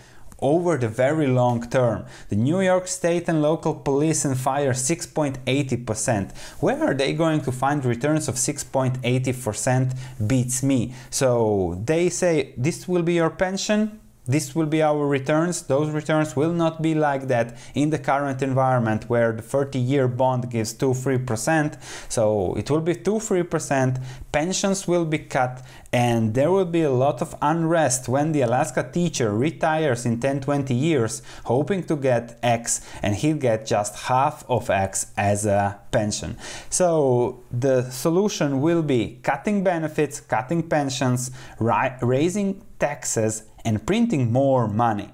over 0.43 0.77
the 0.77 0.89
very 0.89 1.27
long 1.27 1.67
term. 1.69 2.05
The 2.29 2.35
New 2.35 2.61
York 2.61 2.87
State 2.87 3.27
and 3.27 3.41
local 3.41 3.73
police 3.73 4.25
and 4.25 4.37
fire 4.37 4.73
6.80%. 4.73 6.35
Where 6.59 6.83
are 6.83 6.93
they 6.93 7.13
going 7.13 7.41
to 7.41 7.51
find 7.51 7.83
returns 7.83 8.27
of 8.27 8.35
6.80% 8.35 9.93
beats 10.27 10.63
me. 10.63 10.93
So 11.09 11.81
they 11.85 12.09
say 12.09 12.53
this 12.57 12.87
will 12.87 13.03
be 13.03 13.13
your 13.13 13.29
pension, 13.29 13.99
this 14.25 14.55
will 14.55 14.65
be 14.65 14.81
our 14.81 15.05
returns. 15.05 15.63
Those 15.63 15.89
returns 15.89 16.35
will 16.35 16.53
not 16.53 16.81
be 16.81 16.95
like 16.95 17.27
that 17.27 17.57
in 17.75 17.89
the 17.89 17.99
current 17.99 18.41
environment 18.41 19.09
where 19.09 19.33
the 19.33 19.41
30 19.41 19.79
year 19.79 20.07
bond 20.07 20.49
gives 20.49 20.73
2 20.73 20.91
3%. 20.91 21.77
So 22.09 22.53
it 22.55 22.69
will 22.69 22.81
be 22.81 22.95
2 22.95 23.15
3%. 23.15 24.01
Pensions 24.31 24.87
will 24.87 25.05
be 25.05 25.19
cut, 25.19 25.61
and 25.91 26.33
there 26.33 26.51
will 26.51 26.65
be 26.65 26.81
a 26.81 26.89
lot 26.89 27.21
of 27.21 27.35
unrest 27.41 28.07
when 28.07 28.31
the 28.31 28.41
Alaska 28.41 28.89
teacher 28.91 29.31
retires 29.31 30.05
in 30.05 30.19
10 30.19 30.41
20 30.41 30.73
years, 30.73 31.21
hoping 31.45 31.83
to 31.83 31.95
get 31.95 32.39
X, 32.41 32.81
and 33.03 33.15
he'll 33.15 33.37
get 33.37 33.65
just 33.65 34.07
half 34.07 34.43
of 34.49 34.69
X 34.69 35.07
as 35.17 35.45
a 35.45 35.79
pension. 35.91 36.35
So 36.69 37.43
the 37.51 37.83
solution 37.91 38.61
will 38.61 38.81
be 38.81 39.19
cutting 39.21 39.63
benefits, 39.63 40.19
cutting 40.19 40.63
pensions, 40.67 41.29
ri- 41.59 41.95
raising 42.01 42.63
taxes, 42.79 43.43
and 43.65 43.85
printing 43.85 44.31
more 44.31 44.67
money. 44.67 45.09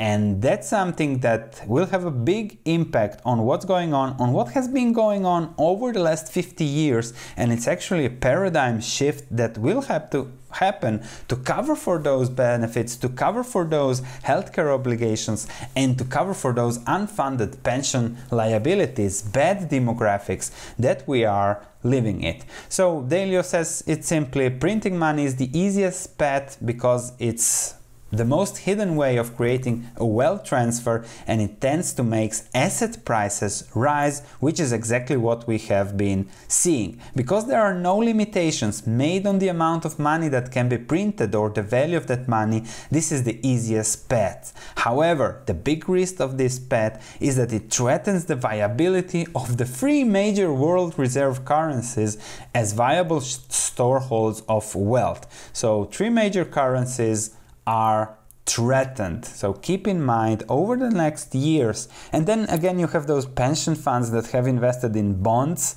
And 0.00 0.40
that's 0.40 0.66
something 0.66 1.18
that 1.18 1.62
will 1.66 1.84
have 1.86 2.06
a 2.06 2.10
big 2.10 2.58
impact 2.64 3.20
on 3.26 3.42
what's 3.42 3.66
going 3.66 3.92
on, 3.92 4.14
on 4.18 4.32
what 4.32 4.48
has 4.52 4.66
been 4.66 4.94
going 4.94 5.26
on 5.26 5.54
over 5.58 5.92
the 5.92 6.00
last 6.00 6.32
50 6.32 6.64
years. 6.64 7.12
And 7.36 7.52
it's 7.52 7.68
actually 7.68 8.06
a 8.06 8.10
paradigm 8.10 8.80
shift 8.80 9.24
that 9.36 9.58
will 9.58 9.82
have 9.82 10.08
to 10.10 10.32
happen 10.52 11.02
to 11.28 11.36
cover 11.36 11.76
for 11.76 11.98
those 11.98 12.30
benefits, 12.30 12.96
to 12.96 13.10
cover 13.10 13.44
for 13.44 13.66
those 13.66 14.00
healthcare 14.24 14.72
obligations, 14.72 15.46
and 15.76 15.98
to 15.98 16.04
cover 16.04 16.32
for 16.32 16.54
those 16.54 16.78
unfunded 16.80 17.62
pension 17.62 18.16
liabilities, 18.30 19.20
bad 19.20 19.70
demographics 19.70 20.50
that 20.78 21.06
we 21.06 21.26
are 21.26 21.62
living 21.82 22.22
it. 22.22 22.44
So 22.70 23.02
Dalio 23.02 23.44
says 23.44 23.84
it's 23.86 24.08
simply 24.08 24.48
printing 24.48 24.98
money 24.98 25.26
is 25.26 25.36
the 25.36 25.56
easiest 25.56 26.16
path 26.16 26.56
because 26.64 27.12
it's 27.18 27.74
the 28.12 28.24
most 28.24 28.58
hidden 28.58 28.96
way 28.96 29.16
of 29.16 29.36
creating 29.36 29.88
a 29.96 30.04
wealth 30.04 30.44
transfer 30.44 31.04
and 31.26 31.40
it 31.40 31.60
tends 31.60 31.92
to 31.92 32.02
make 32.02 32.34
asset 32.54 33.04
prices 33.04 33.68
rise 33.74 34.20
which 34.40 34.58
is 34.60 34.72
exactly 34.72 35.16
what 35.16 35.46
we 35.46 35.58
have 35.58 35.96
been 35.96 36.28
seeing. 36.48 37.00
Because 37.14 37.46
there 37.46 37.62
are 37.62 37.74
no 37.74 37.96
limitations 37.96 38.86
made 38.86 39.26
on 39.26 39.38
the 39.38 39.48
amount 39.48 39.84
of 39.84 39.98
money 39.98 40.28
that 40.28 40.50
can 40.50 40.68
be 40.68 40.78
printed 40.78 41.34
or 41.34 41.50
the 41.50 41.62
value 41.62 41.96
of 41.96 42.06
that 42.06 42.28
money 42.28 42.64
this 42.90 43.12
is 43.12 43.24
the 43.24 43.38
easiest 43.46 44.08
path. 44.08 44.52
However 44.76 45.42
the 45.46 45.54
big 45.54 45.88
risk 45.88 46.20
of 46.20 46.38
this 46.38 46.58
path 46.58 47.16
is 47.20 47.36
that 47.36 47.52
it 47.52 47.70
threatens 47.70 48.24
the 48.24 48.36
viability 48.36 49.26
of 49.34 49.56
the 49.56 49.64
three 49.64 50.04
major 50.04 50.52
world 50.52 50.98
reserve 50.98 51.44
currencies 51.44 52.18
as 52.54 52.72
viable 52.72 53.20
storeholds 53.20 54.42
of 54.48 54.74
wealth. 54.74 55.50
So 55.52 55.84
three 55.84 56.10
major 56.10 56.44
currencies 56.44 57.30
are 57.70 58.16
threatened. 58.46 59.24
So 59.24 59.52
keep 59.52 59.86
in 59.86 60.02
mind 60.02 60.42
over 60.48 60.76
the 60.76 60.90
next 60.90 61.34
years, 61.34 61.88
and 62.12 62.26
then 62.26 62.40
again, 62.48 62.78
you 62.80 62.88
have 62.88 63.06
those 63.06 63.26
pension 63.26 63.74
funds 63.76 64.10
that 64.10 64.26
have 64.34 64.46
invested 64.48 64.96
in 64.96 65.22
bonds. 65.22 65.76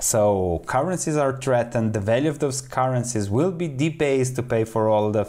So 0.00 0.62
currencies 0.66 1.16
are 1.16 1.34
threatened. 1.40 1.92
The 1.92 2.00
value 2.00 2.30
of 2.30 2.38
those 2.38 2.60
currencies 2.60 3.30
will 3.30 3.52
be 3.52 3.68
debased 3.68 4.34
to 4.36 4.42
pay 4.42 4.64
for 4.64 4.88
all 4.88 5.12
the 5.12 5.26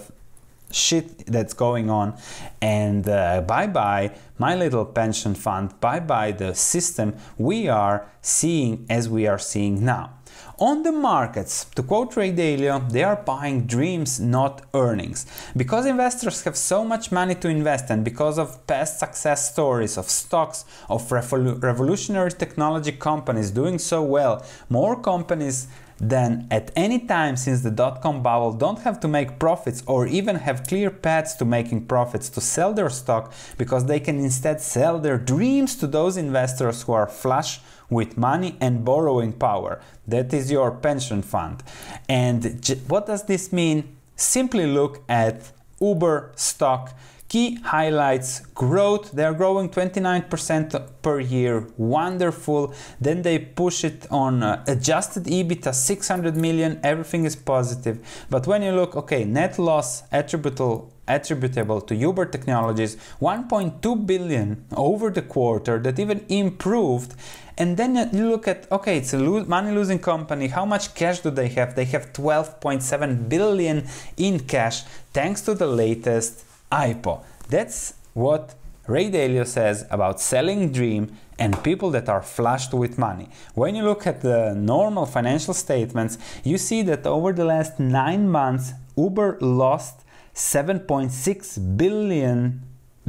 shit 0.72 1.26
that's 1.26 1.54
going 1.54 1.90
on. 1.90 2.18
And 2.62 3.08
uh, 3.08 3.42
bye 3.42 3.68
bye, 3.68 4.12
my 4.38 4.56
little 4.56 4.86
pension 4.86 5.36
fund, 5.36 5.80
bye 5.80 6.00
bye, 6.00 6.32
the 6.32 6.54
system 6.54 7.16
we 7.38 7.68
are 7.68 8.08
seeing 8.22 8.86
as 8.90 9.10
we 9.10 9.28
are 9.28 9.40
seeing 9.40 9.86
now. 9.86 10.19
On 10.62 10.84
the 10.84 10.92
markets, 10.92 11.68
to 11.76 11.82
quote 11.82 12.18
Ray 12.18 12.34
Dalio, 12.34 12.92
they 12.92 13.02
are 13.02 13.16
buying 13.16 13.66
dreams, 13.66 14.20
not 14.20 14.62
earnings. 14.74 15.26
Because 15.56 15.86
investors 15.86 16.42
have 16.44 16.58
so 16.58 16.84
much 16.84 17.14
money 17.14 17.34
to 17.36 17.48
invest 17.48 17.90
and 17.90 18.04
because 18.04 18.38
of 18.38 18.68
past 18.68 19.00
success 19.00 19.54
stories 19.54 19.98
of 19.98 20.10
stocks 20.10 20.66
of 20.90 21.10
revolutionary 21.14 22.32
technology 22.32 22.92
companies 22.92 23.52
doing 23.52 23.80
so 23.80 24.04
well, 24.04 24.46
more 24.68 25.02
companies 25.02 25.70
than 26.00 26.48
at 26.50 26.72
any 26.76 27.00
time 27.00 27.36
since 27.36 27.62
the 27.62 27.72
dot-com 27.72 28.24
bubble 28.24 28.54
don't 28.54 28.80
have 28.80 29.00
to 29.00 29.08
make 29.08 29.40
profits 29.40 29.84
or 29.86 30.08
even 30.08 30.36
have 30.38 30.66
clear 30.68 30.90
paths 30.90 31.34
to 31.36 31.46
making 31.46 31.86
profits 31.86 32.30
to 32.30 32.42
sell 32.42 32.74
their 32.74 32.90
stock 32.90 33.34
because 33.58 33.86
they 33.86 34.00
can 34.00 34.18
instead 34.20 34.62
sell 34.62 35.00
their 35.00 35.18
dreams 35.18 35.76
to 35.76 35.88
those 35.88 36.16
investors 36.18 36.84
who 36.84 36.94
are 36.94 37.08
flush 37.08 37.60
with 37.90 38.18
money 38.18 38.56
and 38.62 38.86
borrowing 38.86 39.34
power. 39.34 39.82
That 40.08 40.34
is 40.34 40.52
your 40.52 40.72
pension 40.72 41.22
fund. 41.22 41.64
And 42.08 42.64
what 42.88 43.06
does 43.08 43.24
this 43.24 43.52
mean? 43.52 43.96
Simply 44.16 44.68
look 44.68 45.04
at 45.10 45.52
Uber 45.82 46.32
stock. 46.36 46.94
Key 47.30 47.60
highlights 47.62 48.40
growth, 48.56 49.12
they 49.12 49.24
are 49.24 49.36
growing 49.36 49.70
29% 49.70 50.82
per 51.04 51.20
year, 51.20 51.68
wonderful. 51.78 52.74
Then 53.00 53.22
they 53.22 53.38
push 53.38 53.84
it 53.84 54.08
on 54.10 54.42
uh, 54.42 54.64
adjusted 54.66 55.26
EBITDA 55.26 55.76
600 55.76 56.36
million, 56.36 56.80
everything 56.84 57.26
is 57.26 57.36
positive. 57.36 58.26
But 58.32 58.48
when 58.48 58.64
you 58.64 58.72
look, 58.72 58.96
okay, 58.96 59.26
net 59.26 59.60
loss 59.60 60.04
attributable 60.12 60.92
attributable 61.08 61.82
to 61.82 61.96
Uber 61.96 62.26
Technologies 62.26 62.96
1.2 63.20 64.06
billion 64.06 64.64
over 64.76 65.10
the 65.10 65.24
quarter 65.24 65.80
that 65.80 65.98
even 65.98 66.24
improved 66.30 67.16
and 67.58 67.78
then 67.78 67.96
you 68.14 68.30
look 68.30 68.48
at 68.48 68.72
okay 68.72 68.98
it's 69.00 69.12
a 69.14 69.18
lo- 69.18 69.44
money 69.46 69.72
losing 69.72 69.98
company 69.98 70.48
how 70.48 70.66
much 70.66 70.94
cash 70.94 71.20
do 71.22 71.32
they 71.32 71.48
have 71.48 71.76
they 71.76 71.86
have 71.86 72.14
12.7 72.14 73.28
billion 73.28 73.88
in 74.18 74.40
cash 74.40 74.84
thanks 75.12 75.42
to 75.42 75.56
the 75.56 75.66
latest 75.66 76.46
ipo 76.72 77.24
that's 77.50 77.96
what 78.14 78.56
ray 78.88 79.10
dalio 79.10 79.46
says 79.46 79.86
about 79.90 80.20
selling 80.20 80.72
dream 80.72 81.16
and 81.40 81.64
people 81.64 81.90
that 81.90 82.10
are 82.10 82.22
flushed 82.22 82.74
with 82.74 82.98
money. 82.98 83.30
When 83.56 83.74
you 83.74 83.84
look 83.84 84.06
at 84.06 84.22
the 84.22 84.54
normal 84.54 85.06
financial 85.06 85.54
statements, 85.54 86.18
you 86.44 86.58
see 86.58 86.82
that 86.84 87.08
over 87.08 87.32
the 87.32 87.46
last 87.46 87.80
nine 87.80 88.30
months, 88.30 88.74
Uber 88.98 89.38
lost 89.40 90.02
7.6 90.36 91.78
billion 91.78 92.62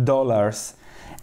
dollars 0.02 0.74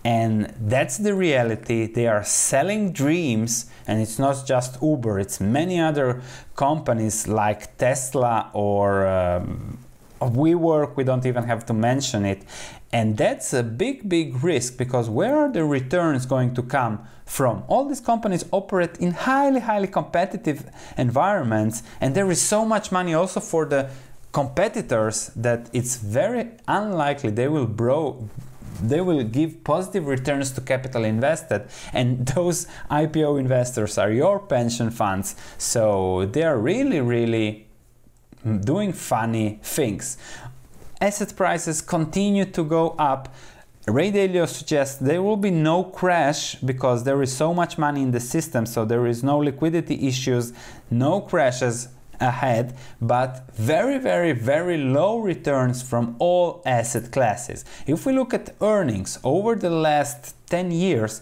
and 0.04 0.54
that's 0.62 0.98
the 0.98 1.14
reality 1.14 1.92
they 1.92 2.08
are 2.08 2.24
selling 2.24 2.92
dreams 2.92 3.66
and 3.88 4.00
it's 4.00 4.20
not 4.20 4.46
just 4.46 4.78
uber 4.82 5.20
it's 5.20 5.42
many 5.42 5.80
other 5.80 6.22
companies 6.56 7.28
like 7.28 7.76
tesla 7.78 8.52
or 8.54 9.08
um, 9.08 9.80
WeWork, 10.20 10.96
we 10.96 11.04
don't 11.04 11.26
even 11.26 11.44
have 11.44 11.66
to 11.68 11.74
mention 11.74 12.26
it. 12.26 12.44
And 12.92 13.18
that's 13.18 13.54
a 13.54 13.64
big, 13.64 14.08
big 14.08 14.44
risk 14.44 14.78
because 14.78 15.10
where 15.10 15.38
are 15.38 15.52
the 15.52 15.66
returns 15.66 16.26
going 16.26 16.54
to 16.56 16.64
come 16.64 17.06
from? 17.26 17.64
All 17.68 17.86
these 17.86 18.00
companies 18.00 18.46
operate 18.52 18.98
in 18.98 19.12
highly, 19.12 19.60
highly 19.60 19.88
competitive 19.88 20.66
environments, 20.98 21.84
and 22.00 22.16
there 22.16 22.32
is 22.32 22.42
so 22.42 22.66
much 22.66 22.92
money 22.92 23.14
also 23.14 23.40
for 23.40 23.66
the 23.66 23.90
competitors 24.32 25.32
that 25.36 25.70
it's 25.74 25.96
very 25.96 26.50
unlikely 26.68 27.32
they 27.32 27.48
will 27.48 27.66
grow 27.66 28.30
they 28.82 29.02
will 29.02 29.24
give 29.24 29.64
positive 29.64 30.06
returns 30.06 30.52
to 30.52 30.62
capital 30.62 31.04
invested 31.04 31.68
and 31.94 32.28
those 32.36 32.68
IPO 32.92 33.40
investors 33.40 33.98
are 33.98 34.12
your 34.12 34.40
pension 34.40 34.92
funds 34.92 35.36
so 35.58 36.26
they 36.26 36.44
are 36.44 36.58
really 36.58 37.02
really 37.02 37.67
doing 38.62 38.94
funny 38.94 39.60
things 39.64 40.18
asset 41.02 41.34
prices 41.36 41.82
continue 41.82 42.46
to 42.46 42.64
go 42.64 42.96
up 42.98 43.34
Ray 43.88 44.12
Dalio 44.12 44.46
suggests 44.46 44.98
there 44.98 45.24
will 45.24 45.38
be 45.38 45.50
no 45.50 45.82
crash 45.82 46.56
because 46.56 47.06
there 47.06 47.22
is 47.22 47.34
so 47.34 47.54
much 47.54 47.78
money 47.78 48.02
in 48.02 48.12
the 48.12 48.20
system, 48.20 48.66
so 48.66 48.84
there 48.84 49.08
is 49.08 49.24
no 49.24 49.38
liquidity 49.38 50.10
issues, 50.10 50.52
no 50.92 51.22
crashes 51.22 51.88
ahead, 52.20 52.76
but 53.02 53.50
very, 53.54 53.98
very, 53.98 54.34
very 54.34 54.78
low 54.78 55.20
returns 55.20 55.82
from 55.82 56.18
all 56.20 56.62
asset 56.66 57.14
classes. 57.14 57.64
If 57.86 58.06
we 58.06 58.12
look 58.12 58.34
at 58.34 58.56
earnings 58.62 59.20
over 59.24 59.56
the 59.56 59.70
last 59.70 60.36
10 60.50 60.72
years, 60.72 61.22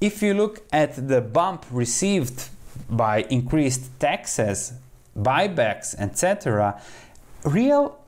if 0.00 0.22
you 0.22 0.32
look 0.32 0.62
at 0.72 1.08
the 1.08 1.20
bump 1.20 1.66
received 1.70 2.48
by 2.88 3.24
increased 3.24 4.00
taxes, 4.00 4.72
buybacks, 5.16 5.94
etc., 5.98 6.80
real 7.44 7.98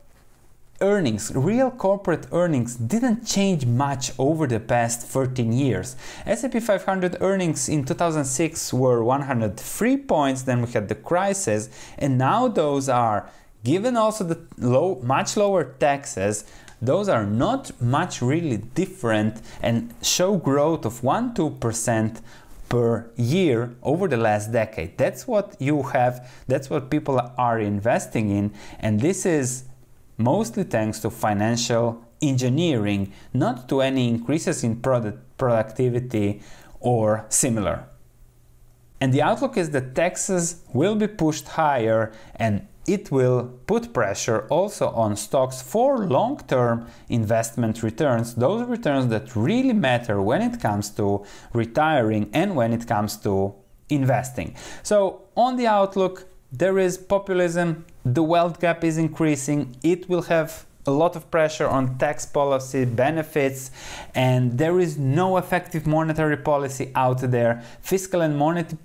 earnings, 0.80 1.32
real 1.34 1.70
corporate 1.70 2.26
earnings 2.32 2.76
didn't 2.76 3.26
change 3.26 3.64
much 3.64 4.12
over 4.18 4.46
the 4.46 4.60
past 4.60 5.06
13 5.06 5.52
years. 5.52 5.96
S&P 6.26 6.60
500 6.60 7.18
earnings 7.20 7.68
in 7.68 7.84
2006 7.84 8.72
were 8.72 9.02
103 9.02 9.96
points, 9.98 10.42
then 10.42 10.62
we 10.62 10.70
had 10.72 10.88
the 10.88 10.94
crisis, 10.94 11.70
and 11.98 12.18
now 12.18 12.48
those 12.48 12.88
are 12.88 13.30
given 13.62 13.96
also 13.96 14.24
the 14.24 14.38
low 14.58 15.00
much 15.02 15.36
lower 15.36 15.64
taxes, 15.64 16.44
those 16.82 17.08
are 17.08 17.24
not 17.24 17.70
much 17.80 18.20
really 18.20 18.58
different 18.58 19.40
and 19.62 19.94
show 20.02 20.36
growth 20.36 20.84
of 20.84 21.00
1-2% 21.00 22.20
per 22.68 23.10
year 23.16 23.74
over 23.82 24.08
the 24.08 24.16
last 24.16 24.52
decade. 24.52 24.96
That's 24.98 25.26
what 25.26 25.56
you 25.60 25.82
have, 25.82 26.30
that's 26.48 26.70
what 26.70 26.90
people 26.90 27.20
are 27.36 27.60
investing 27.60 28.30
in, 28.30 28.52
and 28.80 29.00
this 29.00 29.26
is 29.26 29.64
mostly 30.16 30.64
thanks 30.64 31.00
to 31.00 31.10
financial 31.10 32.04
engineering, 32.22 33.12
not 33.32 33.68
to 33.68 33.80
any 33.80 34.08
increases 34.08 34.64
in 34.64 34.76
product 34.76 35.18
productivity 35.36 36.40
or 36.80 37.26
similar. 37.28 37.88
And 39.00 39.12
the 39.12 39.22
outlook 39.22 39.56
is 39.56 39.70
that 39.70 39.94
taxes 39.94 40.62
will 40.72 40.94
be 40.94 41.08
pushed 41.08 41.48
higher 41.48 42.12
and 42.36 42.66
it 42.86 43.10
will 43.10 43.50
put 43.66 43.92
pressure 43.92 44.46
also 44.48 44.88
on 44.90 45.16
stocks 45.16 45.62
for 45.62 45.98
long 45.98 46.38
term 46.46 46.86
investment 47.08 47.82
returns, 47.82 48.34
those 48.34 48.66
returns 48.66 49.08
that 49.08 49.34
really 49.34 49.72
matter 49.72 50.20
when 50.20 50.42
it 50.42 50.60
comes 50.60 50.90
to 50.90 51.24
retiring 51.52 52.30
and 52.32 52.56
when 52.56 52.72
it 52.72 52.86
comes 52.86 53.16
to 53.18 53.54
investing. 53.88 54.54
So, 54.82 55.22
on 55.36 55.56
the 55.56 55.66
outlook, 55.66 56.26
there 56.52 56.78
is 56.78 56.96
populism, 56.96 57.84
the 58.04 58.22
wealth 58.22 58.60
gap 58.60 58.84
is 58.84 58.98
increasing, 58.98 59.76
it 59.82 60.08
will 60.08 60.22
have 60.22 60.66
a 60.86 60.90
lot 60.90 61.16
of 61.16 61.30
pressure 61.30 61.66
on 61.66 61.96
tax 61.98 62.26
policy 62.26 62.84
benefits, 62.84 63.70
and 64.14 64.58
there 64.58 64.78
is 64.78 64.98
no 64.98 65.36
effective 65.36 65.86
monetary 65.86 66.36
policy 66.36 66.90
out 66.94 67.20
there. 67.20 67.62
Fiscal 67.80 68.20
and 68.20 68.36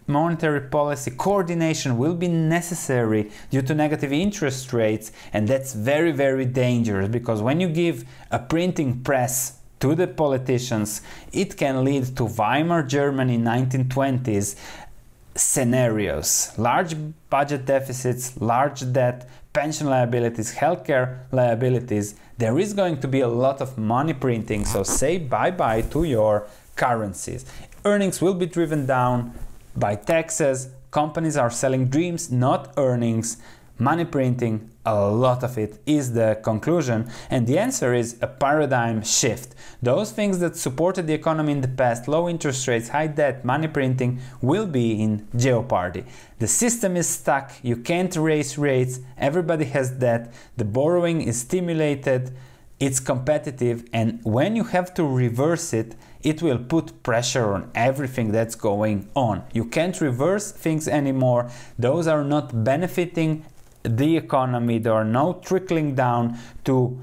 monetary 0.07 0.61
policy 0.61 1.11
coordination 1.11 1.97
will 1.97 2.15
be 2.15 2.27
necessary 2.27 3.29
due 3.49 3.61
to 3.61 3.75
negative 3.75 4.13
interest 4.13 4.71
rates, 4.71 5.11
and 5.33 5.47
that's 5.47 5.73
very, 5.73 6.11
very 6.11 6.45
dangerous 6.45 7.09
because 7.09 7.41
when 7.41 7.59
you 7.59 7.67
give 7.67 8.05
a 8.31 8.39
printing 8.39 9.01
press 9.01 9.59
to 9.79 9.95
the 9.95 10.07
politicians, 10.07 11.01
it 11.31 11.57
can 11.57 11.83
lead 11.83 12.03
to 12.17 12.25
Weimar 12.25 12.83
Germany 12.83 13.37
1920s 13.37 14.55
scenarios 15.35 16.51
large 16.57 16.95
budget 17.29 17.65
deficits, 17.65 18.39
large 18.41 18.91
debt, 18.91 19.29
pension 19.53 19.87
liabilities, 19.87 20.55
healthcare 20.55 21.19
liabilities. 21.31 22.15
There 22.37 22.59
is 22.59 22.73
going 22.73 22.99
to 23.01 23.07
be 23.07 23.21
a 23.21 23.27
lot 23.27 23.61
of 23.61 23.77
money 23.77 24.13
printing, 24.13 24.65
so 24.65 24.83
say 24.83 25.17
bye 25.17 25.51
bye 25.51 25.81
to 25.93 26.03
your 26.03 26.47
currencies. 26.75 27.45
Earnings 27.85 28.21
will 28.21 28.33
be 28.33 28.45
driven 28.45 28.85
down 28.85 29.33
by 29.75 29.95
taxes. 29.95 30.69
Companies 30.91 31.37
are 31.37 31.51
selling 31.51 31.87
dreams, 31.87 32.31
not 32.31 32.73
earnings 32.77 33.37
money 33.79 34.05
printing, 34.05 34.69
a 34.85 35.09
lot 35.09 35.43
of 35.43 35.57
it 35.57 35.79
is 35.85 36.13
the 36.13 36.39
conclusion, 36.43 37.09
and 37.29 37.47
the 37.47 37.57
answer 37.57 37.93
is 37.93 38.17
a 38.21 38.27
paradigm 38.27 39.03
shift. 39.03 39.55
Those 39.81 40.11
things 40.11 40.39
that 40.39 40.55
supported 40.57 41.07
the 41.07 41.13
economy 41.13 41.53
in 41.53 41.61
the 41.61 41.67
past, 41.67 42.07
low 42.07 42.27
interest 42.27 42.67
rates, 42.67 42.89
high 42.89 43.07
debt, 43.07 43.45
money 43.45 43.67
printing, 43.67 44.19
will 44.41 44.65
be 44.65 45.01
in 45.01 45.27
jeopardy. 45.35 46.05
The 46.39 46.47
system 46.47 46.97
is 46.97 47.07
stuck, 47.07 47.51
you 47.61 47.77
can't 47.77 48.15
raise 48.15 48.57
rates, 48.57 48.99
everybody 49.17 49.65
has 49.65 49.91
debt, 49.91 50.33
the 50.57 50.65
borrowing 50.65 51.21
is 51.21 51.39
stimulated, 51.41 52.35
it's 52.79 52.99
competitive, 52.99 53.83
and 53.91 54.21
when 54.23 54.55
you 54.55 54.63
have 54.63 54.93
to 54.93 55.03
reverse 55.03 55.73
it, 55.73 55.95
it 56.23 56.41
will 56.41 56.57
put 56.57 57.03
pressure 57.03 57.53
on 57.53 57.71
everything 57.75 58.31
that's 58.31 58.55
going 58.55 59.09
on. 59.15 59.43
You 59.53 59.65
can't 59.65 59.99
reverse 60.01 60.51
things 60.51 60.87
anymore, 60.87 61.49
those 61.77 62.07
are 62.07 62.23
not 62.23 62.63
benefiting 62.63 63.45
the 63.83 64.17
economy, 64.17 64.79
there 64.79 64.93
are 64.93 65.05
no 65.05 65.39
trickling 65.43 65.95
down 65.95 66.37
to 66.65 66.99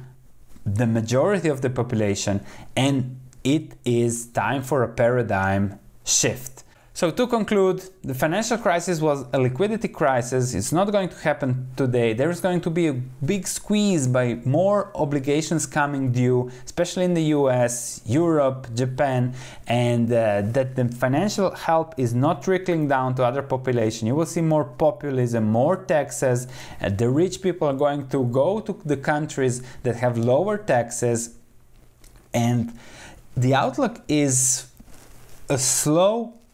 the 0.64 0.86
majority 0.86 1.48
of 1.48 1.60
the 1.62 1.70
population, 1.70 2.44
and 2.76 3.20
it 3.44 3.74
is 3.84 4.26
time 4.26 4.62
for 4.62 4.82
a 4.82 4.88
paradigm 4.88 5.78
shift. 6.04 6.64
So, 6.96 7.10
to 7.10 7.26
conclude, 7.26 7.82
the 8.02 8.14
financial 8.14 8.56
crisis 8.56 9.02
was 9.02 9.26
a 9.34 9.38
liquidity 9.38 9.88
crisis. 9.88 10.54
It's 10.54 10.72
not 10.72 10.90
going 10.92 11.10
to 11.10 11.16
happen 11.16 11.68
today. 11.76 12.14
There 12.14 12.30
is 12.30 12.40
going 12.40 12.62
to 12.62 12.70
be 12.70 12.86
a 12.86 12.94
big 12.94 13.46
squeeze 13.46 14.08
by 14.08 14.36
more 14.46 14.92
obligations 14.94 15.66
coming 15.66 16.10
due, 16.10 16.50
especially 16.64 17.04
in 17.04 17.12
the 17.12 17.24
US, 17.36 18.00
Europe, 18.06 18.68
Japan, 18.74 19.34
and 19.66 20.10
uh, 20.10 20.40
that 20.40 20.74
the 20.74 20.88
financial 20.88 21.50
help 21.54 21.92
is 21.98 22.14
not 22.14 22.42
trickling 22.42 22.88
down 22.88 23.14
to 23.16 23.24
other 23.24 23.42
population. 23.42 24.06
You 24.06 24.14
will 24.14 24.24
see 24.24 24.40
more 24.40 24.64
populism, 24.64 25.44
more 25.44 25.76
taxes. 25.76 26.48
Uh, 26.80 26.88
the 26.88 27.10
rich 27.10 27.42
people 27.42 27.68
are 27.68 27.74
going 27.74 28.08
to 28.08 28.24
go 28.24 28.60
to 28.60 28.74
the 28.86 28.96
countries 28.96 29.62
that 29.82 29.96
have 29.96 30.16
lower 30.16 30.56
taxes, 30.56 31.36
and 32.32 32.72
the 33.36 33.54
outlook 33.54 34.00
is 34.08 34.68
a 35.50 35.58
slow 35.58 36.35